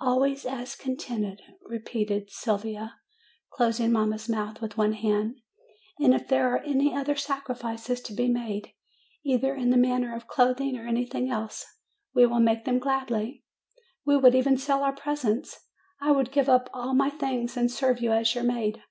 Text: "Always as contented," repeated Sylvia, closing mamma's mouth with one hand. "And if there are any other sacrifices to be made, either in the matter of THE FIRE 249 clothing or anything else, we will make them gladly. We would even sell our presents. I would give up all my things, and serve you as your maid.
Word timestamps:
"Always 0.00 0.44
as 0.44 0.74
contented," 0.74 1.40
repeated 1.62 2.28
Sylvia, 2.28 2.96
closing 3.52 3.92
mamma's 3.92 4.28
mouth 4.28 4.60
with 4.60 4.76
one 4.76 4.94
hand. 4.94 5.36
"And 6.00 6.12
if 6.12 6.26
there 6.26 6.52
are 6.52 6.58
any 6.64 6.92
other 6.92 7.14
sacrifices 7.14 8.00
to 8.00 8.12
be 8.12 8.26
made, 8.28 8.72
either 9.24 9.54
in 9.54 9.70
the 9.70 9.76
matter 9.76 10.12
of 10.12 10.22
THE 10.22 10.26
FIRE 10.34 10.54
249 10.54 10.56
clothing 10.56 10.76
or 10.80 10.88
anything 10.88 11.30
else, 11.30 11.64
we 12.12 12.26
will 12.26 12.40
make 12.40 12.64
them 12.64 12.80
gladly. 12.80 13.44
We 14.04 14.16
would 14.16 14.34
even 14.34 14.56
sell 14.56 14.82
our 14.82 14.92
presents. 14.92 15.60
I 16.00 16.10
would 16.10 16.32
give 16.32 16.48
up 16.48 16.68
all 16.74 16.92
my 16.92 17.08
things, 17.08 17.56
and 17.56 17.70
serve 17.70 18.00
you 18.00 18.10
as 18.10 18.34
your 18.34 18.42
maid. 18.42 18.82